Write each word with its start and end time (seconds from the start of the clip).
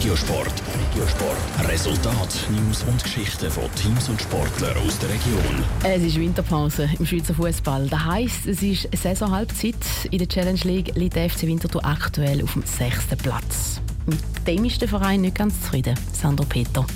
Regiosport. 0.00 0.54
Regiosport. 0.88 1.36
Resultat, 1.68 2.34
News 2.48 2.84
und 2.84 3.04
Geschichten 3.04 3.50
von 3.50 3.64
Teams 3.74 4.08
und 4.08 4.18
Sportlern 4.18 4.74
aus 4.78 4.98
der 4.98 5.10
Region. 5.10 5.62
Es 5.84 6.02
ist 6.02 6.18
Winterpause 6.18 6.88
im 6.98 7.04
Schweizer 7.04 7.34
Fußball. 7.34 7.86
Das 7.86 8.06
heisst, 8.06 8.46
es 8.46 8.62
ist 8.62 8.88
Saisonhalbzeit. 8.96 9.74
In 10.10 10.16
der 10.16 10.26
Challenge 10.26 10.60
League 10.64 10.96
liegt 10.96 11.16
der 11.16 11.28
FC 11.28 11.42
Winterthur 11.42 11.84
aktuell 11.84 12.42
auf 12.42 12.54
dem 12.54 12.62
sechsten 12.62 13.18
Platz. 13.18 13.82
Mit 14.06 14.20
dem 14.46 14.64
ist 14.64 14.80
der 14.80 14.88
Verein 14.88 15.20
nicht 15.20 15.36
ganz 15.36 15.60
zufrieden. 15.60 15.94
Sandro 16.14 16.46
Peter. 16.46 16.86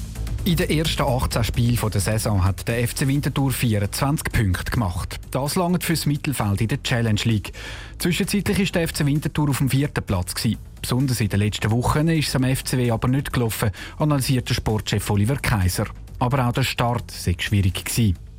In 0.47 0.57
den 0.57 0.69
ersten 0.69 1.01
18 1.01 1.43
Spielen 1.43 1.79
der 1.91 2.01
Saison 2.03 2.45
hat 2.45 2.69
der 2.69 2.87
FC 2.87 3.07
Winterthur 3.07 3.51
24 3.51 4.31
Punkte 4.31 4.71
gemacht. 4.73 5.19
Das 5.31 5.55
langt 5.55 5.85
fürs 5.85 6.05
Mittelfeld 6.05 6.61
in 6.61 6.69
der 6.69 6.83
Challenge 6.83 7.21
League. 7.25 7.53
Zwischenzeitlich 7.99 8.59
war 8.59 8.67
der 8.81 8.89
FC 8.89 9.07
Winterthur 9.07 9.49
auf 9.49 9.59
dem 9.59 9.71
vierten 9.71 10.05
Platz. 10.05 10.35
Besonders 10.83 11.23
in 11.23 11.31
den 11.31 11.41
letzten 11.41 11.71
Wochen 11.71 12.09
ist 12.09 12.29
es 12.29 12.37
am 12.37 12.45
FCW 12.45 12.91
aber 12.91 13.09
nicht 13.09 13.33
gelaufen, 13.33 13.71
analysiert 13.97 14.51
der 14.51 14.55
Sportchef 14.55 15.09
Oliver 15.09 15.37
Kaiser. 15.37 15.87
Aber 16.19 16.47
auch 16.47 16.53
der 16.53 16.63
Start 16.63 17.27
war 17.27 17.35
schwierig. 17.39 17.83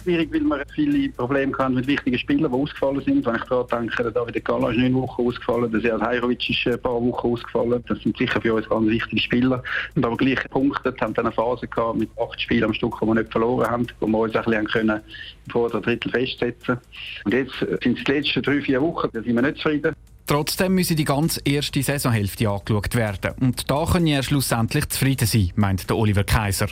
Schwierig, 0.05 0.32
weil 0.32 0.41
wir 0.41 0.64
viele 0.73 1.09
Probleme 1.09 1.58
hatten 1.58 1.73
mit 1.73 1.88
wichtigen 1.88 2.18
Spielern, 2.18 2.52
die 2.52 2.58
ausgefallen 2.58 3.02
sind. 3.04 3.26
Wenn 3.26 3.36
ich 3.36 3.41
gerade 3.41 3.68
denke, 3.76 4.04
der 4.04 4.12
David 4.12 4.45
Gala 4.45 4.70
ist 4.70 4.78
neun 4.78 4.94
Wochen 4.94 5.28
ausgefallen, 5.28 5.72
der 5.72 5.81
Sead 5.81 6.02
Hajrovic 6.02 6.50
ist 6.50 6.68
ein 6.68 6.80
paar 6.80 7.02
Wochen 7.02 7.28
ausgefallen. 7.28 7.84
Das 7.88 8.00
sind 8.00 8.16
sicher 8.16 8.40
für 8.40 8.54
uns 8.54 8.70
ganz 8.70 8.88
wichtige 8.88 9.22
Spieler. 9.22 9.64
Und 9.95 10.05
aber 10.05 10.16
gleich 10.16 10.41
gepunktet, 10.44 11.02
haben 11.02 11.14
dann 11.16 11.26
eine 11.26 11.36
Phase 11.36 11.68
gehabt 11.68 11.98
mit 11.98 12.09
acht 12.20 12.40
Spielen 12.40 12.66
am 12.66 12.73
Stück, 12.73 12.95
die 13.02 13.08
wir 13.08 13.16
nicht 13.16 13.31
verloren 13.31 13.70
haben, 13.70 13.88
wo 14.00 14.08
wir 14.08 14.20
uns 14.20 14.36
ein 14.36 14.44
bisschen 14.44 14.68
können 14.68 15.02
im 15.45 15.52
vorderen 15.52 15.81
Drittel 15.81 16.12
festsetzen 16.12 16.78
Und 17.26 17.34
jetzt 17.34 17.59
sind 17.59 17.98
es 17.98 18.03
die 18.03 18.12
letzten 18.12 18.42
drei, 18.44 18.62
vier 18.62 18.81
Wochen, 18.81 19.09
da 19.12 19.22
sind 19.22 19.36
wir 19.36 19.42
nicht 19.42 19.58
zufrieden. 19.58 19.95
Trotzdem 20.28 20.73
müsse 20.73 20.95
die 20.95 21.06
ganze 21.06 21.40
erste 21.45 21.84
Saisonhälfte 21.84 22.50
angeschaut 22.50 22.95
werden. 22.95 23.34
Und 23.40 23.70
da 23.70 23.86
können 23.86 24.06
wir 24.06 24.23
schlussendlich 24.23 24.90
zufrieden 24.90 25.28
sein, 25.28 25.52
meint 25.56 25.88
der 25.88 25.98
Oliver 25.98 26.23
Kaiser 26.23 26.67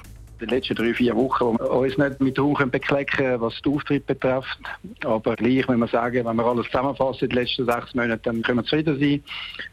die 0.45 0.55
letzten 0.55 0.75
drei, 0.75 0.93
vier 0.93 1.15
Wochen, 1.15 1.45
wo 1.45 1.53
wir 1.53 1.71
uns 1.71 1.97
nicht 1.97 2.19
mit 2.19 2.39
Ruhm 2.39 2.69
beklecken 2.69 3.39
was 3.41 3.61
den 3.61 3.73
Auftritt 3.73 4.05
betrifft. 4.05 4.59
Aber 5.03 5.35
gleich, 5.35 5.67
wenn 5.67 5.79
wir 5.79 5.87
sagen, 5.87 6.25
wenn 6.25 6.35
wir 6.35 6.45
alles 6.45 6.65
zusammenfassen, 6.67 7.29
die 7.29 7.35
letzten 7.35 7.65
sechs 7.65 7.93
Monate, 7.93 8.21
dann 8.23 8.41
können 8.41 8.59
wir 8.59 8.63
zufrieden 8.63 8.99
sein. 8.99 9.23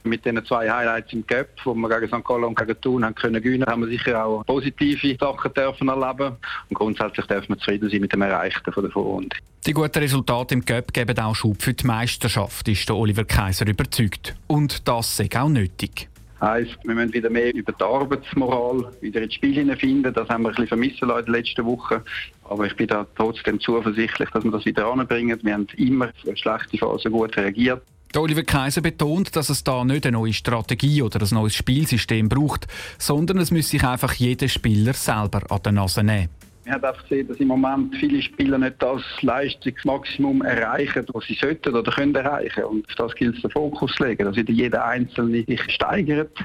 Mit 0.05 0.25
den 0.25 0.45
zwei 0.45 0.71
Highlights 0.71 1.13
im 1.13 1.27
Cup, 1.27 1.49
wo 1.65 1.75
wir 1.75 1.89
gegen 1.89 2.09
St. 2.09 2.25
Gallen 2.25 2.45
und 2.45 2.59
gegen 2.59 2.81
Thun 2.81 3.05
haben 3.05 3.15
können 3.15 3.43
gewinnen, 3.43 3.67
haben 3.67 3.83
wir 3.83 3.89
sicher 3.89 4.25
auch 4.25 4.45
positive 4.47 5.17
Sachen 5.19 5.53
dürfen 5.55 5.89
erleben. 5.89 6.37
Und 6.69 6.75
grundsätzlich 6.75 7.27
dürfen 7.27 7.49
wir 7.51 7.59
zufrieden 7.59 7.91
sein 7.91 8.01
mit 8.01 8.13
dem 8.13 8.23
Erreichten 8.23 8.73
von 8.73 8.83
der 8.83 8.93
Vorrunde. 8.93 9.37
Die 9.67 9.73
guten 9.73 9.99
Resultate 9.99 10.55
im 10.55 10.65
Cup 10.65 10.93
geben 10.93 11.19
auch 11.19 11.35
Schub 11.35 11.61
für 11.61 11.75
die 11.75 11.87
Meisterschaft, 11.87 12.67
ist 12.69 12.89
der 12.89 12.97
Oliver 12.97 13.25
Kaiser 13.25 13.67
überzeugt. 13.67 14.35
Und 14.47 14.89
das 14.89 15.21
ist 15.21 15.37
auch 15.37 15.49
nötig 15.49 16.10
heisst, 16.41 16.77
wir 16.85 16.95
müssen 16.95 17.13
wieder 17.13 17.31
mehr 17.31 17.55
über 17.55 17.73
die 17.73 17.85
Arbeitsmoral 17.85 18.93
wieder 19.01 19.23
ins 19.23 19.35
Spiel 19.35 19.77
finden. 19.77 20.13
Das 20.13 20.29
haben 20.29 20.43
wir 20.43 20.49
ein 20.49 20.55
bisschen 20.55 20.69
vermissen 20.69 21.11
in 21.11 21.25
den 21.25 21.35
letzten 21.35 21.65
Wochen. 21.65 22.01
Aber 22.45 22.67
ich 22.67 22.77
bin 22.77 22.87
da 22.87 23.07
trotzdem 23.17 23.61
zuversichtlich, 23.61 24.31
dass 24.31 24.45
wir 24.45 24.51
das 24.51 24.65
wieder 24.65 24.87
anbringen. 24.87 25.39
Wir 25.43 25.55
haben 25.55 25.67
immer 25.77 26.11
eine 26.27 26.37
schlechte 26.37 26.79
Phase 26.79 27.11
gut 27.11 27.37
reagiert. 27.37 27.83
Der 28.13 28.23
Oliver 28.23 28.43
Kaiser 28.43 28.81
betont, 28.81 29.37
dass 29.37 29.51
es 29.51 29.63
da 29.63 29.85
nicht 29.85 30.05
eine 30.05 30.17
neue 30.17 30.33
Strategie 30.33 31.03
oder 31.03 31.21
ein 31.21 31.29
neues 31.33 31.55
Spielsystem 31.55 32.29
braucht, 32.29 32.67
sondern 32.99 33.39
es 33.39 33.53
muss 33.53 33.69
sich 33.69 33.85
einfach 33.85 34.15
jeder 34.15 34.49
Spieler 34.49 34.95
selber 34.95 35.43
an 35.49 35.63
der 35.63 35.73
Nase 35.73 36.03
nehmen. 36.03 36.29
Man 36.65 36.75
hat 36.75 36.85
einfach 36.85 37.03
gesehen, 37.09 37.29
dass 37.29 37.39
im 37.39 37.49
Moment 37.49 37.97
viele 37.97 38.21
Spieler 38.21 38.59
nicht 38.59 38.77
das 38.81 39.03
Leistungsmaximum 39.23 40.43
erreichen, 40.43 41.07
was 41.13 41.25
sie 41.25 41.35
sollten 41.35 41.75
oder 41.75 41.91
können 41.91 42.15
erreichen. 42.15 42.65
Und 42.65 42.87
auf 42.89 42.95
das 42.97 43.15
gilt 43.15 43.37
es 43.37 43.43
den 43.43 43.51
Fokus 43.51 43.93
zu 43.95 44.05
legen, 44.05 44.25
dass 44.25 44.37
jeder 44.37 44.85
Einzelne 44.85 45.45
sich 45.45 45.63
steigert 45.73 46.37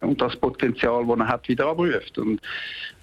und 0.00 0.20
das 0.20 0.36
Potenzial, 0.36 1.06
das 1.06 1.18
er 1.18 1.28
hat, 1.28 1.48
wieder 1.48 1.66
abruft. 1.66 2.18
Und 2.18 2.40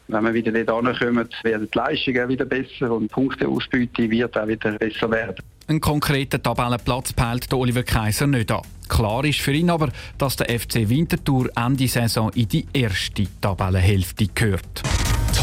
wenn 0.07 0.23
wir 0.23 0.33
wieder 0.33 0.51
dort 0.63 0.87
ankommen, 0.87 1.27
werden 1.43 1.69
die 1.73 1.77
Leistungen 1.77 2.29
wieder 2.29 2.45
besser 2.45 2.91
und 2.91 3.03
die 3.03 3.07
Punkteausbeute 3.07 4.09
wird 4.09 4.37
auch 4.37 4.47
wieder 4.47 4.71
besser 4.73 5.09
werden. 5.11 5.43
Einen 5.67 5.81
konkreten 5.81 6.41
Tabellenplatz 6.41 7.11
peilt 7.11 7.53
Oliver 7.53 7.83
Kaiser 7.83 8.27
nicht 8.27 8.51
an. 8.51 8.61
Klar 8.87 9.25
ist 9.25 9.41
für 9.41 9.51
ihn 9.51 9.69
aber, 9.69 9.89
dass 10.17 10.37
der 10.37 10.47
FC 10.59 10.87
Winterthur 10.87 11.49
Ende 11.57 11.87
Saison 11.87 12.31
in 12.35 12.47
die 12.47 12.65
erste 12.73 13.25
Tabellenhälfte 13.41 14.27
gehört. 14.33 14.83